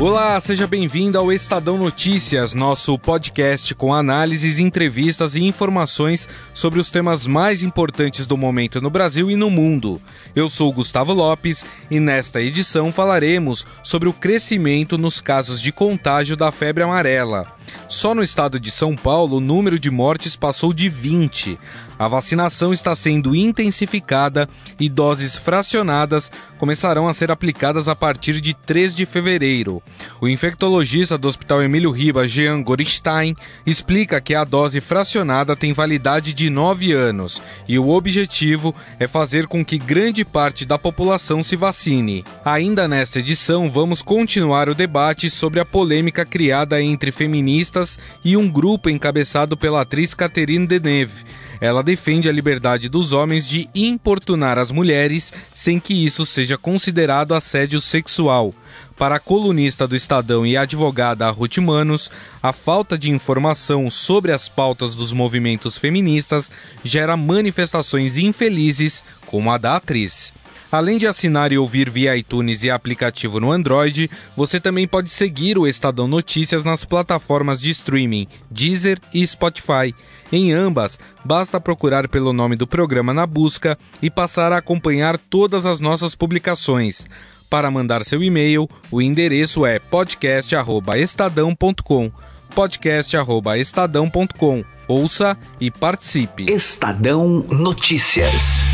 [0.00, 6.90] Olá, seja bem-vindo ao Estadão Notícias, nosso podcast com análises, entrevistas e informações sobre os
[6.90, 10.02] temas mais importantes do momento no Brasil e no mundo.
[10.34, 16.36] Eu sou Gustavo Lopes e nesta edição falaremos sobre o crescimento nos casos de contágio
[16.36, 17.46] da febre amarela.
[17.88, 21.58] Só no estado de São Paulo, o número de mortes passou de 20.
[21.98, 24.48] A vacinação está sendo intensificada
[24.80, 29.82] e doses fracionadas começarão a ser aplicadas a partir de 3 de fevereiro.
[30.20, 36.32] O infectologista do Hospital Emílio Ribas, Jean Gorenstein, explica que a dose fracionada tem validade
[36.32, 41.54] de 9 anos e o objetivo é fazer com que grande parte da população se
[41.54, 42.24] vacine.
[42.44, 48.50] Ainda nesta edição, vamos continuar o debate sobre a polêmica criada entre feministas e um
[48.50, 51.24] grupo encabeçado pela atriz Catherine Deneuve
[51.60, 57.34] ela defende a liberdade dos homens de importunar as mulheres sem que isso seja considerado
[57.34, 58.54] assédio sexual.
[58.96, 62.10] Para a colunista do Estadão e advogada Ruth Manos,
[62.42, 66.50] a falta de informação sobre as pautas dos movimentos feministas
[66.84, 70.32] gera manifestações infelizes, como a da atriz.
[70.74, 75.56] Além de assinar e ouvir via iTunes e aplicativo no Android, você também pode seguir
[75.56, 79.94] o Estadão Notícias nas plataformas de streaming Deezer e Spotify.
[80.32, 85.64] Em ambas, basta procurar pelo nome do programa na busca e passar a acompanhar todas
[85.64, 87.06] as nossas publicações.
[87.48, 92.10] Para mandar seu e-mail, o endereço é podcast@estadão.com.
[92.52, 94.64] podcast@estadão.com.
[94.88, 96.52] Ouça e participe.
[96.52, 98.66] Estadão Notícias.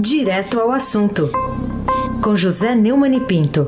[0.00, 1.28] Direto ao assunto.
[2.22, 3.66] Com José Neumann e Pinto.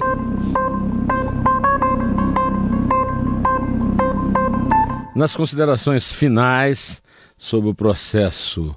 [5.16, 7.02] Nas considerações finais
[7.36, 8.76] sobre o processo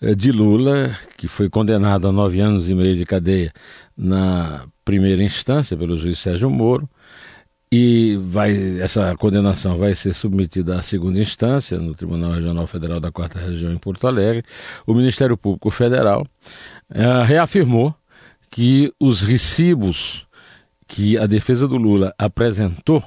[0.00, 3.52] eh, de Lula, que foi condenado a nove anos e meio de cadeia
[3.94, 6.88] na primeira instância pelo juiz Sérgio Moro,
[7.76, 13.10] e vai, essa condenação vai ser submetida à segunda instância no Tribunal Regional Federal da
[13.10, 14.44] Quarta Região em Porto Alegre.
[14.86, 16.24] O Ministério Público Federal
[16.90, 17.94] uh, reafirmou
[18.50, 20.26] que os recibos
[20.86, 23.02] que a defesa do Lula apresentou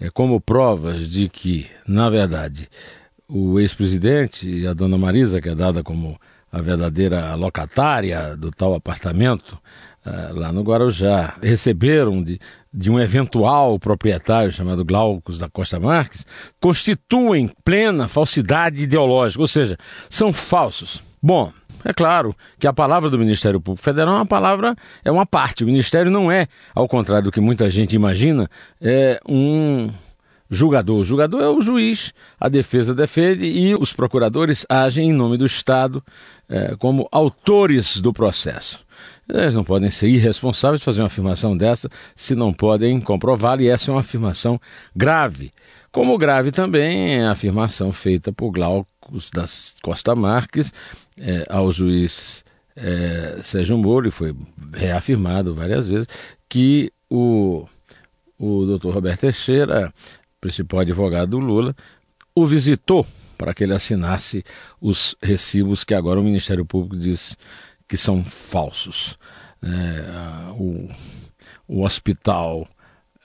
[0.00, 2.68] é, como provas de que, na verdade,
[3.28, 6.18] o ex-presidente e a dona Marisa, que é dada como
[6.52, 9.58] a verdadeira locatária do tal apartamento
[10.04, 12.38] uh, lá no Guarujá, receberam de,
[12.72, 16.24] de um eventual proprietário chamado Glaucus da Costa Marques,
[16.60, 19.76] constituem plena falsidade ideológica, ou seja,
[20.08, 21.02] são falsos.
[21.22, 21.52] Bom,
[21.84, 25.64] é claro que a palavra do Ministério Público Federal é uma palavra, é uma parte.
[25.64, 28.48] O Ministério não é, ao contrário do que muita gente imagina,
[28.80, 29.90] é um
[30.50, 31.00] julgador.
[31.00, 35.46] O julgador é o juiz, a defesa defende e os procuradores agem em nome do
[35.46, 36.02] Estado
[36.48, 38.84] é, como autores do processo.
[39.28, 43.68] Eles não podem ser irresponsáveis de fazer uma afirmação dessa se não podem comprová-la, e
[43.68, 44.60] essa é uma afirmação
[44.94, 45.50] grave.
[45.90, 50.72] Como grave também é a afirmação feita por Glaucus das Costa Marques
[51.20, 52.44] é, ao juiz
[52.74, 54.36] é, Sérgio Moro, e foi
[54.74, 56.06] reafirmado várias vezes,
[56.48, 57.66] que o,
[58.38, 59.92] o doutor Roberto Teixeira,
[60.40, 61.74] principal advogado do Lula,
[62.34, 63.06] o visitou
[63.36, 64.44] para que ele assinasse
[64.80, 67.36] os recibos que agora o Ministério Público diz
[67.88, 69.18] que são falsos.
[69.62, 70.88] É, o,
[71.66, 72.68] o hospital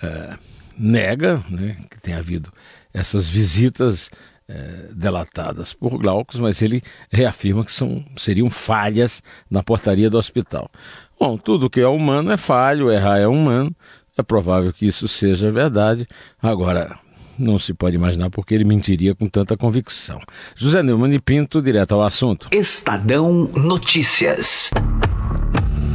[0.02, 0.38] é,
[0.78, 2.52] nega né, que tenha havido
[2.94, 4.10] essas visitas
[4.52, 10.70] é, delatadas por Glaucus, mas ele reafirma que são, seriam falhas na portaria do hospital.
[11.18, 13.74] Bom, tudo que é humano é falho, errar é humano,
[14.18, 16.08] é provável que isso seja verdade.
[16.42, 16.98] Agora,
[17.40, 20.20] não se pode imaginar porque ele mentiria com tanta convicção.
[20.56, 22.48] José Neumann e Pinto, direto ao assunto.
[22.52, 24.70] Estadão Notícias.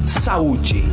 [0.06, 0.84] Saúde.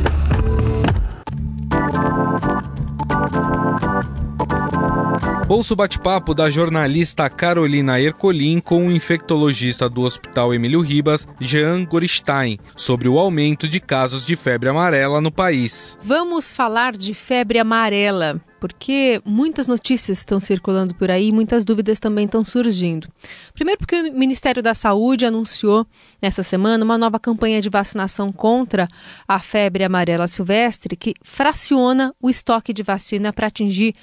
[5.46, 11.84] Ouça o bate-papo da jornalista Carolina Ercolim com o infectologista do Hospital Emílio Ribas, Jean
[11.84, 15.98] Gorenstein, sobre o aumento de casos de febre amarela no país.
[16.00, 22.24] Vamos falar de febre amarela, porque muitas notícias estão circulando por aí, muitas dúvidas também
[22.24, 23.06] estão surgindo.
[23.52, 25.86] Primeiro, porque o Ministério da Saúde anunciou
[26.22, 28.88] nessa semana uma nova campanha de vacinação contra
[29.28, 33.94] a febre amarela silvestre que fraciona o estoque de vacina para atingir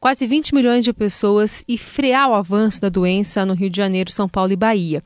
[0.00, 4.12] quase 20 milhões de pessoas e frear o avanço da doença no Rio de Janeiro,
[4.12, 5.02] São Paulo e Bahia.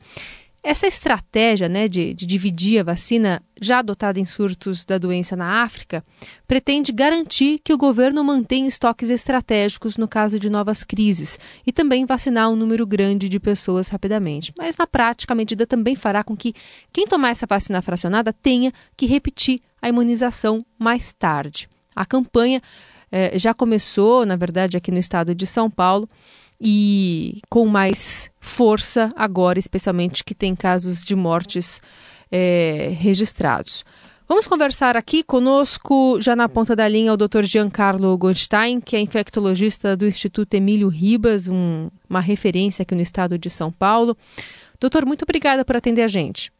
[0.65, 5.61] Essa estratégia né, de, de, dividir a vacina, já adotada em surtos da doença na
[5.61, 6.01] África,
[6.47, 11.37] pretende garantir que o governo mantenha estoques estratégicos no caso de novas crises
[11.67, 14.53] e também vacinar um número grande de pessoas rapidamente.
[14.57, 16.53] Mas, na prática, a medida também fará com que
[16.93, 21.67] quem tomar essa vacina fracionada tenha que repetir a imunização mais tarde.
[21.93, 22.61] A campanha
[23.15, 26.09] eh, já começou, na verdade, aqui no estado de São Paulo
[26.59, 31.79] e com mais força agora, especialmente que tem casos de mortes
[32.31, 33.85] é, registrados.
[34.27, 37.43] Vamos conversar aqui conosco, já na ponta da linha, o Dr.
[37.43, 43.37] Giancarlo Goldstein, que é infectologista do Instituto Emílio Ribas, um, uma referência aqui no estado
[43.37, 44.17] de São Paulo.
[44.79, 46.51] Doutor, muito obrigada por atender a gente.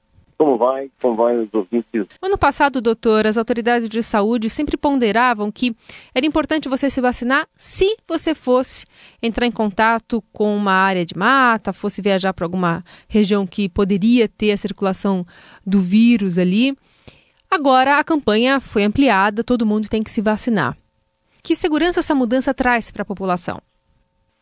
[0.43, 0.91] Como vai?
[1.01, 2.05] Como vai os ouvintes?
[2.21, 5.73] Ano passado, doutor, as autoridades de saúde sempre ponderavam que
[6.13, 8.85] era importante você se vacinar se você fosse
[9.21, 14.27] entrar em contato com uma área de mata, fosse viajar para alguma região que poderia
[14.27, 15.25] ter a circulação
[15.65, 16.75] do vírus ali.
[17.49, 20.75] Agora a campanha foi ampliada, todo mundo tem que se vacinar.
[21.41, 23.61] Que segurança essa mudança traz para a população?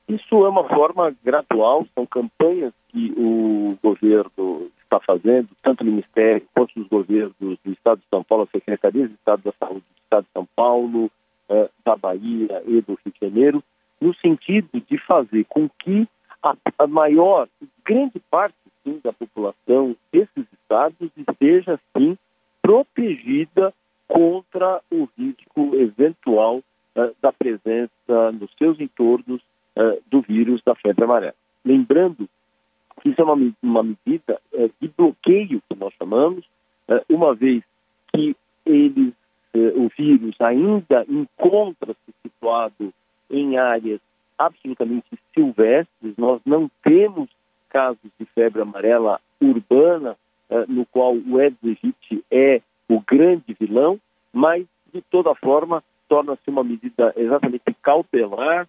[0.09, 6.45] Isso é uma forma gradual, são campanhas que o governo está fazendo, tanto o Ministério
[6.53, 10.03] quanto os governos do Estado de São Paulo, a Secretaria de Estado da Saúde do
[10.03, 11.09] Estado de São Paulo,
[11.49, 13.63] eh, da Bahia e do Rio de Janeiro,
[14.01, 16.07] no sentido de fazer com que
[16.43, 17.47] a, a maior,
[17.85, 22.17] grande parte sim, da população desses estados esteja, sim,
[22.61, 23.73] protegida
[24.07, 26.61] contra o risco eventual
[26.95, 29.41] eh, da presença nos seus entornos
[29.77, 31.35] eh, do vírus da febre amarela.
[31.63, 32.27] Lembrando
[33.09, 36.45] isso é uma, uma medida é, de bloqueio, que nós chamamos,
[36.88, 37.63] é, uma vez
[38.13, 39.13] que eles,
[39.53, 42.94] é, o vírus ainda encontra-se situado
[43.30, 44.00] em áreas
[44.38, 47.30] absolutamente silvestres, nós não temos
[47.69, 50.18] casos de febre amarela urbana,
[50.68, 53.98] no qual o Aedes aegypti é o grande vilão,
[54.33, 58.68] mas, de toda forma, torna-se uma medida exatamente cautelar,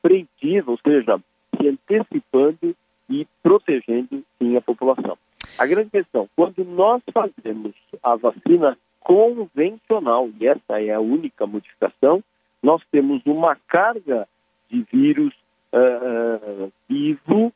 [0.00, 1.20] preventiva, ou seja,
[1.56, 2.76] se antecipando
[3.10, 5.18] e protegendo sim a população.
[5.58, 12.22] A grande questão, quando nós fazemos a vacina convencional, e essa é a única modificação,
[12.62, 14.28] nós temos uma carga
[14.70, 15.34] de vírus
[15.72, 17.52] uh, vivo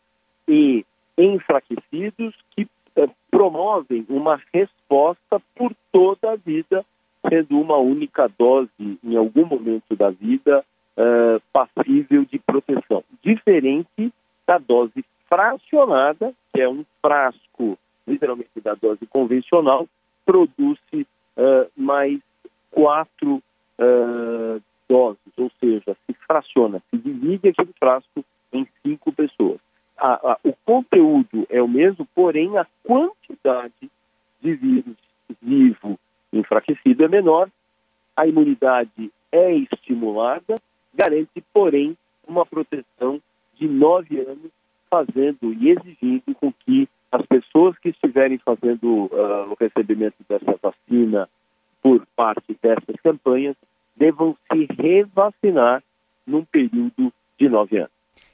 [0.49, 0.85] e
[1.17, 2.63] enfraquecidos que
[2.97, 6.85] uh, promovem uma resposta por toda a vida,
[7.29, 10.65] sendo uma única dose em algum momento da vida
[10.97, 14.13] uh, passível de proteção, diferente
[14.47, 19.89] da dose fracionada, que é um frasco, literalmente da dose convencional,
[20.25, 21.05] produz uh,
[21.77, 22.21] mais
[22.71, 23.43] quatro
[23.79, 29.59] uh, doses, ou seja, se fraciona, se divide aquele frasco em cinco pessoas.
[29.97, 33.91] A, a, o conteúdo é o mesmo, porém a quantidade
[34.41, 34.97] de vírus
[35.43, 35.99] vivo
[36.33, 37.49] enfraquecido é menor,
[38.17, 40.57] a imunidade é estimulada,
[40.95, 41.97] garante, porém,
[42.27, 43.21] uma proteção
[43.55, 44.51] de nove anos
[44.95, 51.29] fazendo e exigindo com que as pessoas que estiverem fazendo uh, o recebimento dessa vacina
[51.83, 53.57] por parte dessas campanhas
[53.97, 55.83] devam se revacinar
[56.25, 57.91] num período de nove anos.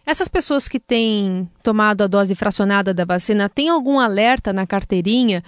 [0.07, 5.43] Essas pessoas que têm tomado a dose fracionada da vacina, têm algum alerta na carteirinha?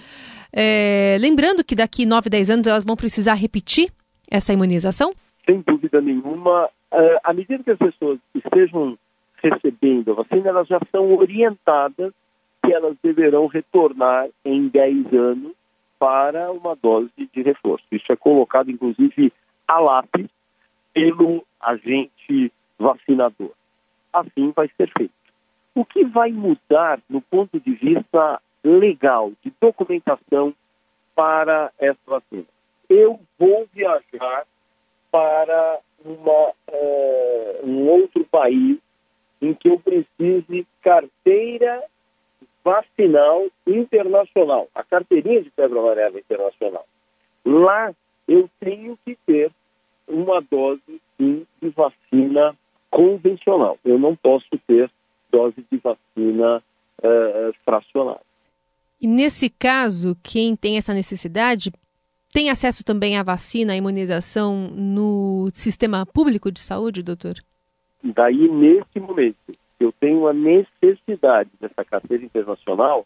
[0.51, 3.91] É, lembrando que daqui 9, 10 anos elas vão precisar repetir
[4.29, 5.13] essa imunização?
[5.45, 6.69] Sem dúvida nenhuma.
[6.91, 8.97] Uh, à medida que as pessoas estejam
[9.43, 12.13] recebendo a vacina, elas já são orientadas
[12.63, 15.53] que elas deverão retornar em 10 anos
[15.99, 17.85] para uma dose de reforço.
[17.91, 19.31] Isso é colocado, inclusive,
[19.67, 20.27] a lápis
[20.93, 23.51] pelo agente vacinador.
[24.11, 25.13] Assim vai ser feito.
[25.75, 30.53] O que vai mudar no ponto de vista legal, de documentação
[31.15, 32.45] para essa vacina?
[32.89, 34.45] Eu vou viajar
[35.11, 38.77] para uma, uh, um outro país
[39.43, 41.83] em que eu precise carteira
[42.63, 46.85] vacinal internacional, a carteirinha de febre amarela internacional.
[47.45, 47.93] Lá
[48.25, 49.51] eu tenho que ter
[50.07, 52.55] uma dose sim, de vacina
[52.89, 53.77] convencional.
[53.83, 54.89] Eu não posso ter
[55.29, 56.63] dose de vacina
[56.99, 58.21] uh, fracionada.
[59.01, 61.69] E nesse caso, quem tem essa necessidade
[62.33, 67.35] tem acesso também à vacina, à imunização no sistema público de saúde, doutor?
[68.03, 69.37] Daí, nesse momento,
[69.79, 73.05] eu tenho a necessidade dessa carteira internacional,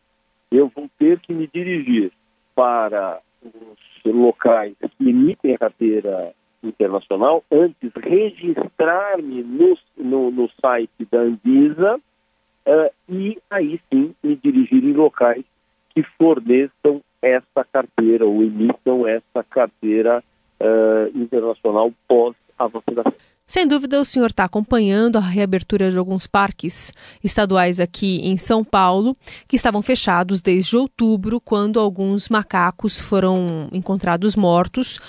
[0.51, 2.12] eu vou ter que me dirigir
[2.56, 11.20] para os locais que emitem a carteira internacional, antes registrar-me no, no, no, site da
[11.20, 15.46] Anvisa uh, e aí sim me dirigir em locais
[15.89, 20.24] que forneçam essa carteira ou emitam essa carteira
[20.60, 23.37] uh, internacional pós a vacinação.
[23.50, 26.92] Sem dúvida, o senhor está acompanhando a reabertura de alguns parques
[27.24, 29.16] estaduais aqui em São Paulo,
[29.48, 35.00] que estavam fechados desde outubro, quando alguns macacos foram encontrados mortos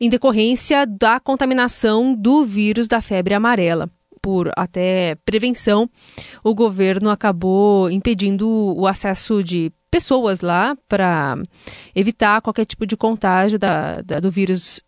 [0.00, 3.90] em decorrência da contaminação do vírus da febre amarela.
[4.22, 5.90] Por até prevenção,
[6.44, 11.36] o governo acabou impedindo o acesso de pessoas lá para
[11.94, 14.80] evitar qualquer tipo de contágio da, da, do vírus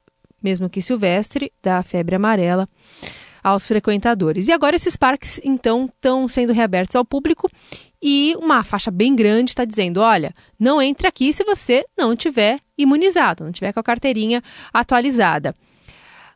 [0.42, 2.68] mesmo que silvestre, da febre amarela
[3.42, 4.48] aos frequentadores.
[4.48, 7.48] E agora esses parques, então, estão sendo reabertos ao público
[8.02, 12.60] e uma faixa bem grande está dizendo: olha, não entre aqui se você não tiver
[12.76, 14.42] imunizado, não tiver com a carteirinha
[14.72, 15.54] atualizada.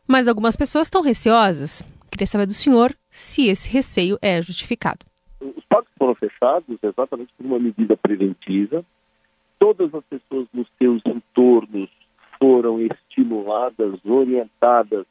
[0.07, 1.83] Mas algumas pessoas estão receosas.
[2.11, 5.05] Queria saber do senhor se esse receio é justificado.
[5.41, 8.85] Os parques foram fechados exatamente por uma medida preventiva.
[9.59, 11.89] Todas as pessoas nos seus entornos
[12.39, 15.05] foram estimuladas, orientadas,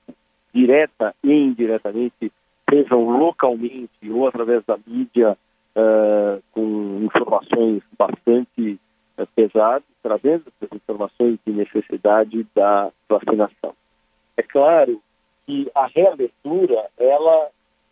[0.52, 2.32] direta e indiretamente,
[2.70, 5.36] sejam localmente ou através da mídia,
[5.76, 8.78] uh, com informações bastante
[9.18, 13.74] uh, pesadas, trazendo essas informações de necessidade da vacinação.
[14.36, 15.00] É claro
[15.46, 17.48] que a reabertura, ela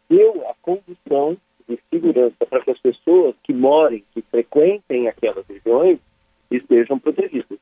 [0.09, 1.37] deu a condição
[1.69, 5.99] de segurança para que as pessoas que morem, que frequentem aquelas regiões,
[6.51, 7.59] estejam protegidas.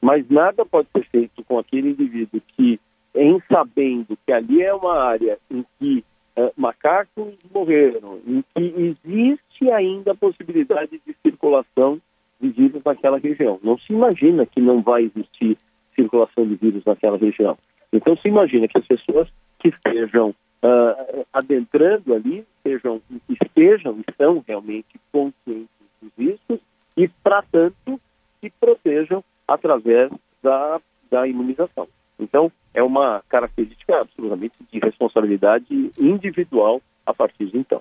[0.00, 2.80] Mas nada pode ser feito com aquele indivíduo que,
[3.14, 6.04] em sabendo que ali é uma área em que
[6.36, 12.00] uh, macacos morreram, em que existe ainda a possibilidade de circulação
[12.40, 13.58] de vírus naquela região.
[13.62, 15.58] Não se imagina que não vai existir
[15.94, 17.58] circulação de vírus naquela região.
[17.92, 19.28] Então se imagina que as pessoas
[19.58, 25.68] que estejam uh, adentrando ali estejam, estejam, estão realmente conscientes
[26.16, 26.60] dos
[26.96, 28.00] e, para tanto,
[28.40, 30.12] se protejam através
[30.42, 31.88] da, da imunização.
[32.20, 37.80] Então, é uma característica absolutamente de responsabilidade individual a partir de então.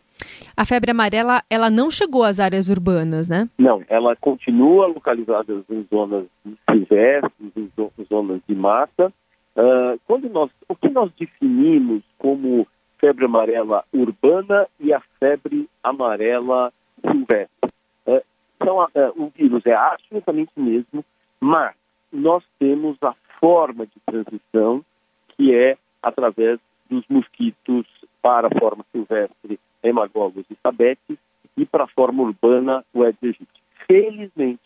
[0.55, 3.49] A febre amarela, ela não chegou às áreas urbanas, né?
[3.57, 6.25] Não, ela continua localizada em zonas
[6.69, 7.69] silvestres, em
[8.09, 9.11] zonas de mata.
[9.55, 12.65] Uh, quando nós, o que nós definimos como
[12.99, 16.71] febre amarela urbana e a febre amarela
[17.01, 17.69] silvestre?
[18.05, 18.21] Uh,
[18.55, 21.03] então, uh, o vírus é absolutamente mesmo
[21.39, 21.75] mas
[22.11, 24.83] nós temos a forma de transição
[25.29, 27.85] que é através dos mosquitos
[28.21, 31.17] para a forma silvestre hemagogos e sabetes
[31.55, 33.61] e para a forma urbana o Aedes aegypti.
[33.85, 34.61] Felizmente,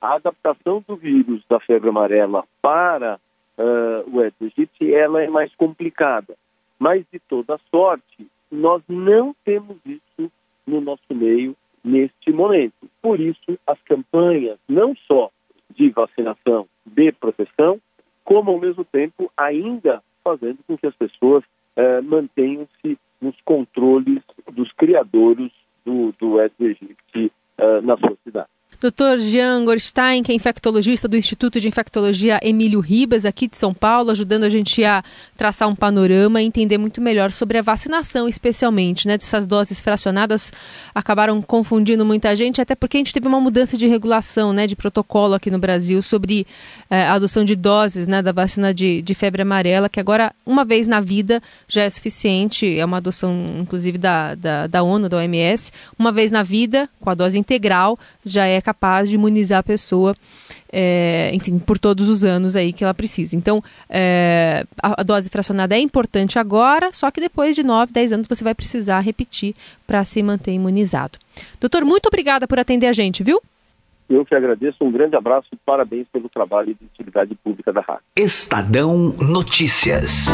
[0.00, 3.18] a adaptação do vírus da febre amarela para
[3.58, 6.34] uh, o Aedes aegypti ela é mais complicada.
[6.78, 10.32] Mas, de toda sorte, nós não temos isso
[10.66, 12.88] no nosso meio neste momento.
[13.02, 15.30] Por isso, as campanhas, não só
[15.74, 17.80] de vacinação, de proteção,
[18.24, 21.44] como ao mesmo tempo ainda fazendo com que as pessoas
[21.76, 24.22] eh, mantenham-se nos controles
[24.52, 25.50] dos criadores
[25.84, 26.76] do, do Aedes
[27.14, 28.48] eh, na sua cidade.
[28.80, 29.18] Dr.
[29.18, 34.10] Jean Gorstein, que é infectologista do Instituto de Infectologia Emílio Ribas, aqui de São Paulo,
[34.10, 35.02] ajudando a gente a
[35.36, 39.18] traçar um panorama e entender muito melhor sobre a vacinação, especialmente, né?
[39.18, 40.50] Dessas doses fracionadas
[40.94, 44.66] acabaram confundindo muita gente, até porque a gente teve uma mudança de regulação, né?
[44.66, 46.46] De protocolo aqui no Brasil sobre
[46.88, 48.22] eh, a adoção de doses, né?
[48.22, 52.78] Da vacina de, de febre amarela, que agora, uma vez na vida, já é suficiente.
[52.78, 55.70] É uma adoção, inclusive, da, da, da ONU, da OMS.
[55.98, 60.14] Uma vez na vida, com a dose integral, já é capaz de imunizar a pessoa,
[60.72, 63.36] é, enfim, por todos os anos aí que ela precisa.
[63.36, 68.12] Então, é, a, a, dose fracionada é importante agora, só que depois de 9, 10
[68.12, 69.54] anos você vai precisar repetir
[69.86, 71.18] para se manter imunizado.
[71.60, 73.40] Doutor, muito obrigada por atender a gente, viu?
[74.10, 78.02] Eu que agradeço, um grande abraço e parabéns pelo trabalho de utilidade pública da rádio.
[78.16, 80.26] Estadão Notícias.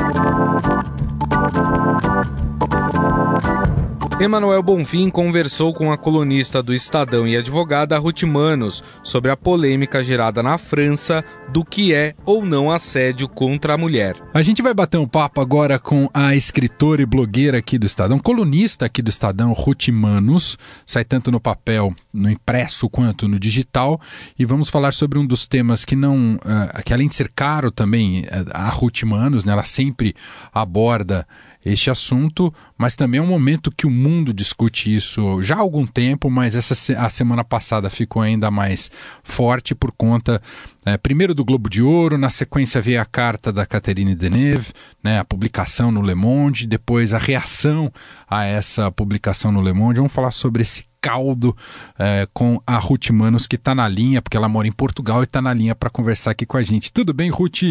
[4.19, 10.03] Emanuel Bonfim conversou com a colunista do Estadão e advogada Ruth Manos sobre a polêmica
[10.03, 14.17] gerada na França do que é ou não assédio contra a mulher.
[14.33, 18.19] A gente vai bater um papo agora com a escritora e blogueira aqui do Estadão,
[18.19, 24.01] colunista aqui do Estadão, Ruth Manos, sai tanto no papel, no impresso quanto no digital,
[24.39, 27.71] e vamos falar sobre um dos temas que não, uh, que além de ser caro
[27.71, 30.17] também, uh, a Ruth Manos, né, ela sempre
[30.55, 31.27] aborda
[31.67, 35.85] este assunto, mas também é um momento que o mundo discute isso já há algum
[35.85, 38.89] tempo, mas essa a semana passada ficou ainda mais
[39.25, 40.41] forte por conta,
[40.85, 45.19] é, primeiro do Globo de Ouro, na sequência veio a carta da Catherine Deneuve, né,
[45.19, 47.93] a publicação no Le Monde, depois a reação
[48.31, 49.99] a essa publicação no Le Monde.
[49.99, 51.57] Vamos falar sobre esse caldo
[51.99, 55.25] é, com a Ruth Manos, que está na linha, porque ela mora em Portugal e
[55.25, 56.93] está na linha para conversar aqui com a gente.
[56.93, 57.63] Tudo bem, Ruth?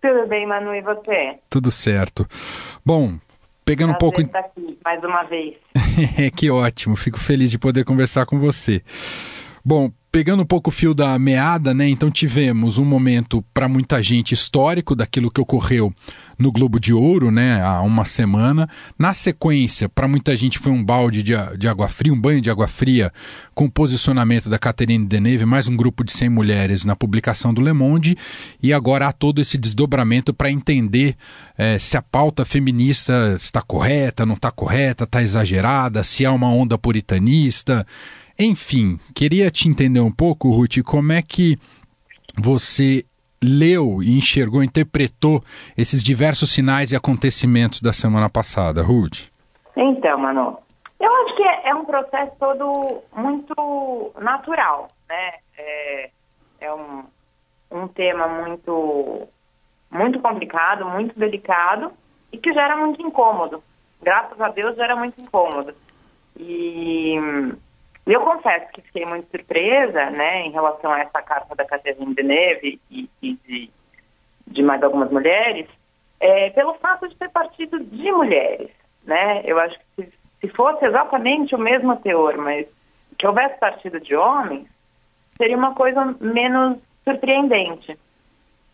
[0.00, 1.38] Tudo bem, Manu, e você?
[1.48, 2.26] Tudo certo.
[2.84, 3.18] Bom,
[3.64, 4.20] pegando Prazer um pouco.
[4.20, 5.56] Estar aqui mais uma vez.
[6.36, 8.82] que ótimo, fico feliz de poder conversar com você.
[9.64, 11.88] Bom, pegando um pouco o fio da meada, né?
[11.88, 15.90] Então tivemos um momento para muita gente histórico daquilo que ocorreu
[16.38, 17.62] no Globo de Ouro, né?
[17.62, 18.68] Há uma semana.
[18.98, 22.50] Na sequência, para muita gente foi um balde de, de, água fria, um banho de
[22.50, 23.10] água fria,
[23.54, 27.62] com o posicionamento da Catherine Deneuve, mais um grupo de 100 mulheres na publicação do
[27.62, 28.14] Le Monde.
[28.62, 31.16] E agora há todo esse desdobramento para entender
[31.56, 36.48] é, se a pauta feminista está correta, não está correta, está exagerada, se há uma
[36.48, 37.86] onda puritanista.
[38.44, 41.56] Enfim, queria te entender um pouco, Ruth, como é que
[42.36, 43.04] você
[43.40, 45.40] leu e enxergou, interpretou
[45.78, 49.28] esses diversos sinais e acontecimentos da semana passada, Ruth?
[49.76, 50.58] Então, Manu,
[50.98, 55.34] eu acho que é, é um processo todo muito natural, né?
[55.56, 56.10] É,
[56.62, 57.04] é um,
[57.70, 59.28] um tema muito,
[59.88, 61.92] muito complicado, muito delicado
[62.32, 63.62] e que gera muito incômodo.
[64.02, 65.72] Graças a Deus gera muito incômodo.
[66.36, 67.16] E
[68.06, 72.80] eu confesso que fiquei muito surpresa, né, em relação a essa carta da Catherine Deneuve
[72.90, 73.70] e, e de,
[74.46, 75.68] de, mais algumas mulheres,
[76.20, 78.70] é, pelo fato de ter partido de mulheres,
[79.04, 79.42] né?
[79.44, 82.66] Eu acho que se, se fosse exatamente o mesmo teor, mas
[83.18, 84.66] que houvesse partido de homens,
[85.36, 87.96] seria uma coisa menos surpreendente.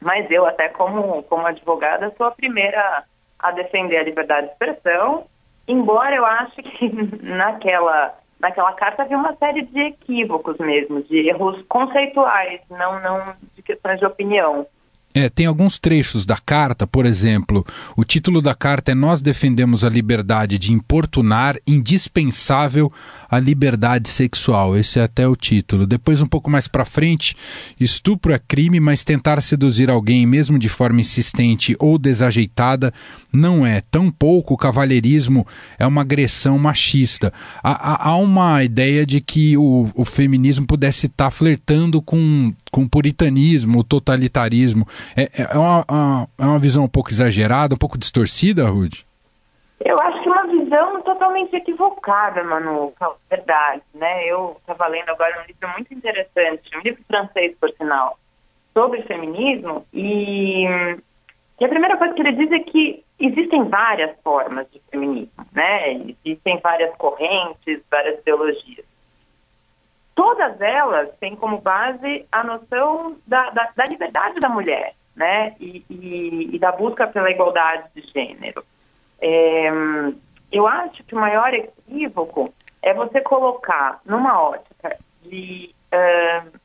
[0.00, 3.04] Mas eu, até como, como advogada, sou a primeira
[3.38, 5.26] a defender a liberdade de expressão,
[5.66, 6.88] embora eu ache que
[7.23, 13.62] naquela naquela carta havia uma série de equívocos mesmo, de erros conceituais, não, não de
[13.62, 14.66] questões de opinião.
[15.15, 19.83] É, tem alguns trechos da carta, por exemplo, o título da carta é Nós defendemos
[19.83, 22.93] a liberdade de importunar, indispensável
[23.29, 24.77] a liberdade sexual.
[24.77, 25.87] Esse é até o título.
[25.87, 27.35] Depois, um pouco mais para frente,
[27.81, 32.93] estupro é crime, mas tentar seduzir alguém, mesmo de forma insistente ou desajeitada,
[33.33, 33.81] não é.
[33.91, 35.47] Tampouco o cavalheirismo
[35.79, 37.32] é uma agressão machista.
[37.63, 42.89] Há, há uma ideia de que o, o feminismo pudesse estar flertando com, com o
[42.89, 44.87] puritanismo, o totalitarismo.
[45.17, 49.06] É, é, é uma, uma, é uma visão um pouco exagerada, um pouco distorcida, Rude?
[49.84, 52.93] Eu acho que é uma visão totalmente equivocada, Manu,
[53.30, 54.26] verdade, né?
[54.26, 58.19] Eu estava lendo agora um livro muito interessante, um livro francês, por sinal,
[58.75, 60.65] sobre feminismo, e,
[61.61, 65.93] e a primeira coisa que ele diz é que existem várias formas de feminismo, né?
[66.25, 68.84] Existem várias correntes, várias ideologias.
[70.19, 75.54] Todas elas têm como base a noção da, da, da liberdade da mulher, né?
[75.61, 78.65] E, e, e, da busca pela igualdade de gênero.
[79.21, 79.71] É,
[80.50, 82.52] eu acho que o maior equívoco
[82.83, 86.59] é você colocar numa ótica de uh,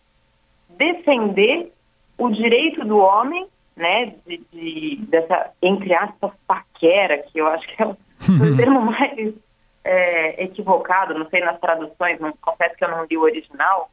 [0.70, 1.72] defender
[2.18, 7.84] o direito do homem, né, de, de, dessa, entre aspas, paquera, que eu acho que
[7.84, 9.36] é o, o termo mais
[9.84, 13.90] é, equivocado, não sei nas traduções, não, confesso que eu não li o original,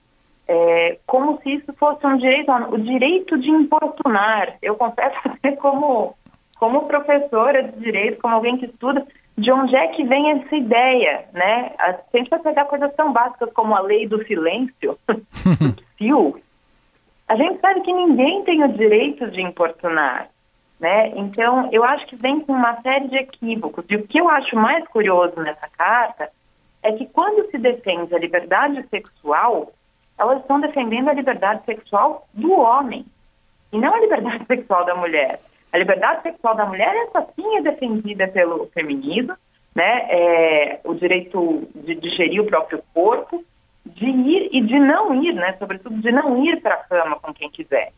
[0.46, 4.56] é, como se isso fosse um direito, o direito de importunar.
[4.60, 6.14] Eu confesso que como,
[6.58, 9.06] como professora de direito, como alguém que estuda,
[9.38, 11.72] de onde é que vem essa ideia, né?
[11.78, 16.40] A gente vai pegar coisas tão básicas como a lei do silêncio, do
[17.28, 20.28] a gente sabe que ninguém tem o direito de importunar,
[20.80, 21.12] né?
[21.14, 23.84] Então, eu acho que vem com uma série de equívocos.
[23.88, 26.30] E o que eu acho mais curioso nessa carta
[26.82, 29.70] é que quando se defende a liberdade sexual,
[30.18, 33.04] elas estão defendendo a liberdade sexual do homem
[33.70, 35.40] e não a liberdade sexual da mulher.
[35.70, 39.34] A liberdade sexual da mulher, essa sim é defendida pelo feminismo,
[39.74, 40.06] né?
[40.10, 43.44] É, o direito de, de gerir o próprio corpo,
[43.84, 45.54] de ir e de não ir, né?
[45.58, 47.92] Sobretudo de não ir para a cama com quem quiser.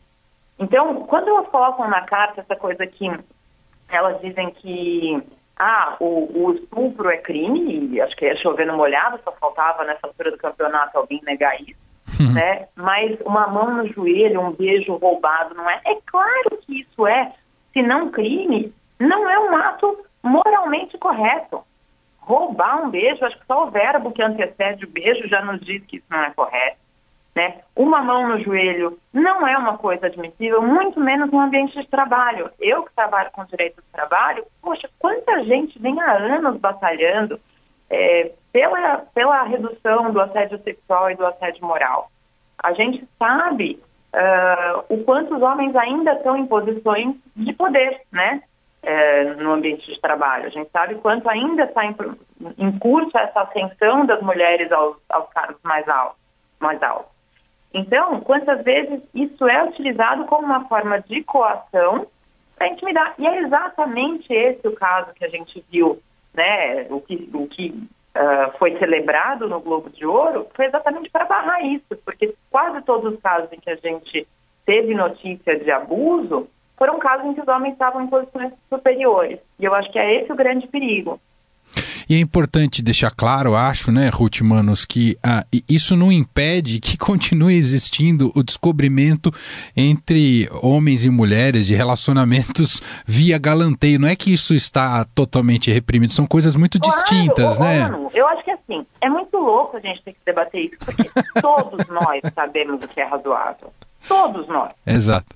[0.63, 3.05] Então, quando elas colocam na carta essa coisa que
[3.89, 5.21] elas dizem que
[5.57, 10.07] ah, o, o estupro é crime, e acho que é chovendo molhado, só faltava nessa
[10.07, 11.75] altura do campeonato alguém negar isso,
[12.21, 12.33] uhum.
[12.33, 12.67] né?
[12.75, 15.81] Mas uma mão no joelho, um beijo roubado, não é?
[15.85, 17.33] É claro que isso é,
[17.73, 21.61] se não crime, não é um ato moralmente correto.
[22.19, 25.83] Roubar um beijo, acho que só o verbo que antecede o beijo já nos diz
[25.85, 26.77] que isso não é correto.
[27.35, 27.61] Né?
[27.75, 32.51] Uma mão no joelho não é uma coisa admissível, muito menos no ambiente de trabalho.
[32.59, 37.39] Eu que trabalho com direito do trabalho, poxa, quanta gente vem há anos batalhando
[37.89, 42.11] é, pela, pela redução do assédio sexual e do assédio moral.
[42.61, 43.81] A gente sabe
[44.13, 48.41] uh, o quanto os homens ainda estão em posições de poder, né?
[48.85, 50.45] É, no ambiente de trabalho.
[50.45, 55.61] A gente sabe quanto ainda está em curso essa ascensão das mulheres aos, aos cargos
[55.63, 56.17] mais altos,
[56.59, 57.12] mais altos.
[57.73, 62.05] Então, quantas vezes isso é utilizado como uma forma de coação
[62.55, 63.15] para intimidar?
[63.17, 65.99] E é exatamente esse o caso que a gente viu,
[66.33, 66.85] né?
[66.91, 67.69] O que, o que
[68.15, 73.13] uh, foi celebrado no Globo de Ouro foi exatamente para barrar isso, porque quase todos
[73.13, 74.27] os casos em que a gente
[74.65, 79.39] teve notícia de abuso foram casos em que os homens estavam em posições superiores.
[79.59, 81.19] E eu acho que é esse o grande perigo.
[82.13, 86.95] E é importante deixar claro, acho, né, Ruth Manos, que ah, isso não impede que
[87.03, 89.31] continue existindo o descobrimento
[89.75, 93.99] entre homens e mulheres de relacionamentos via galanteio.
[93.99, 97.79] Não é que isso está totalmente reprimido, são coisas muito claro, distintas, né?
[97.89, 101.09] Mano, eu acho que assim, é muito louco a gente ter que debater isso, porque
[101.41, 103.73] todos nós sabemos o que é razoável.
[104.07, 104.71] Todos nós.
[104.85, 105.35] Exato.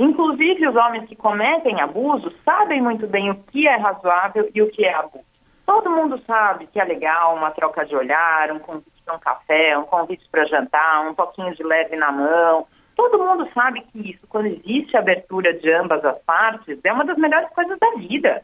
[0.00, 4.68] Inclusive, os homens que cometem abuso sabem muito bem o que é razoável e o
[4.68, 5.31] que é abuso.
[5.72, 9.78] Todo mundo sabe que é legal uma troca de olhar, um convite para um café,
[9.78, 12.66] um convite para jantar, um pouquinho de leve na mão.
[12.94, 17.16] Todo mundo sabe que isso, quando existe abertura de ambas as partes, é uma das
[17.16, 18.42] melhores coisas da vida.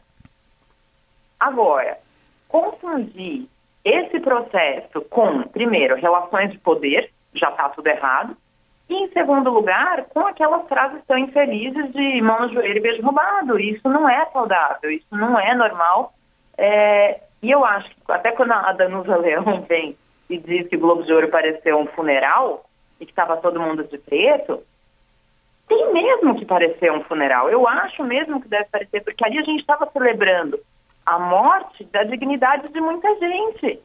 [1.39, 1.99] Agora,
[2.47, 3.47] confundir
[3.85, 8.35] esse processo com, primeiro, relações de poder, já está tudo errado,
[8.89, 13.03] e, em segundo lugar, com aquelas frases tão infelizes de mão no joelho e beijo
[13.03, 13.59] roubado.
[13.59, 16.11] Isso não é saudável, isso não é normal.
[16.61, 19.97] É, e eu acho que até quando a Danusa Leão vem
[20.29, 22.65] e diz que o Globo de Ouro pareceu um funeral
[22.99, 24.61] e que estava todo mundo de preto,
[25.69, 27.49] tem mesmo que parecer um funeral.
[27.49, 30.59] Eu acho mesmo que deve parecer, porque ali a gente estava celebrando
[31.05, 33.79] a morte da dignidade de muita gente.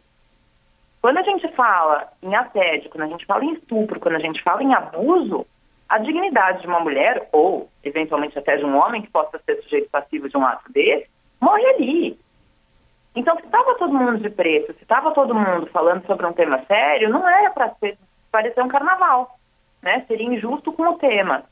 [1.00, 4.42] Quando a gente fala em assédio, quando a gente fala em estupro, quando a gente
[4.42, 5.46] fala em abuso,
[5.88, 9.88] a dignidade de uma mulher, ou eventualmente até de um homem que possa ser sujeito
[9.90, 11.08] passivo de um ato desse,
[11.40, 12.23] morre ali.
[13.14, 16.64] Então, se estava todo mundo de preto, se estava todo mundo falando sobre um tema
[16.66, 17.72] sério, não era para
[18.32, 19.38] parecer um carnaval,
[19.80, 20.04] né?
[20.08, 21.44] Seria injusto com o tema.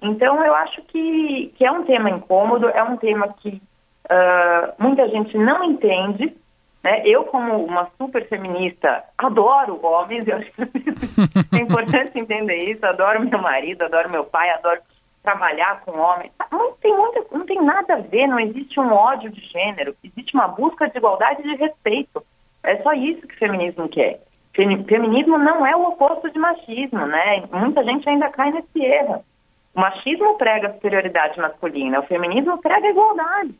[0.00, 3.60] Então, eu acho que, que é um tema incômodo, é um tema que
[4.06, 6.34] uh, muita gente não entende,
[6.82, 7.02] né?
[7.04, 10.62] Eu, como uma super feminista, adoro homens, eu acho que
[11.56, 12.86] é importante entender isso.
[12.86, 14.80] Adoro meu marido, adoro meu pai, adoro
[15.26, 16.30] trabalhar com homens.
[16.52, 20.32] Não tem, muita, não tem nada a ver, não existe um ódio de gênero, existe
[20.34, 22.24] uma busca de igualdade e de respeito.
[22.62, 24.20] É só isso que o feminismo quer.
[24.54, 27.42] Feminismo não é o oposto de machismo, né?
[27.52, 29.24] Muita gente ainda cai nesse erro.
[29.74, 33.54] O machismo prega a superioridade masculina, o feminismo prega a igualdade.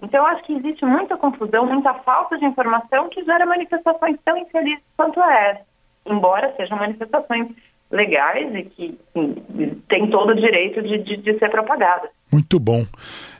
[0.00, 4.84] Então, acho que existe muita confusão, muita falta de informação que gera manifestações tão infelizes
[4.96, 5.66] quanto essa,
[6.06, 7.48] embora sejam manifestações
[7.90, 8.98] legais e que
[9.88, 12.08] tem todo o direito de, de, de ser propagada.
[12.30, 12.84] Muito bom.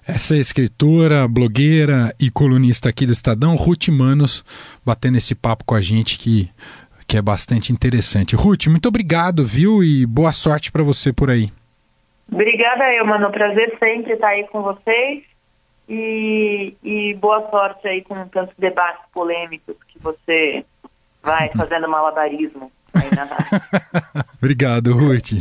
[0.07, 4.43] Essa é escritora, blogueira e colunista aqui do Estadão, Ruth Manos,
[4.85, 6.49] batendo esse papo com a gente que,
[7.07, 8.35] que é bastante interessante.
[8.35, 9.85] Ruth, muito obrigado, viu?
[9.85, 11.51] E boa sorte para você por aí.
[12.33, 13.31] Obrigada, eu, mano.
[13.31, 15.25] Prazer sempre estar aí com vocês.
[15.87, 20.65] E, e boa sorte aí com tantos debates polêmicos que você
[21.23, 22.71] vai fazendo malabarismo
[24.39, 25.33] Obrigado, Ruth.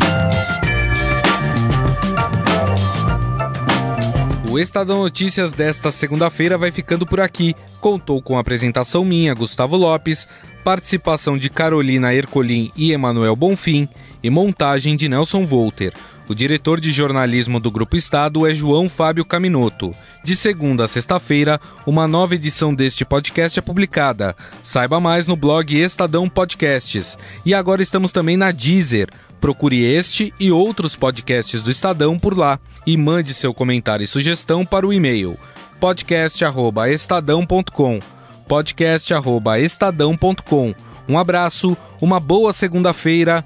[4.49, 7.55] O Estadão Notícias desta segunda-feira vai ficando por aqui.
[7.81, 10.27] Contou com apresentação minha, Gustavo Lopes,
[10.63, 13.87] participação de Carolina Ercolim e Emanuel Bonfim
[14.23, 15.93] e montagem de Nelson Volter.
[16.29, 19.95] O diretor de jornalismo do Grupo Estado é João Fábio Caminoto.
[20.25, 24.35] De segunda a sexta-feira, uma nova edição deste podcast é publicada.
[24.61, 27.17] Saiba mais no blog Estadão Podcasts.
[27.45, 29.07] E agora estamos também na Deezer.
[29.39, 34.65] Procure este e outros podcasts do Estadão por lá e mande seu comentário e sugestão
[34.65, 35.39] para o e-mail
[35.79, 38.01] podcast@estadão.com.
[38.47, 40.75] podcast@estadão.com.
[41.07, 43.45] Um abraço, uma boa segunda-feira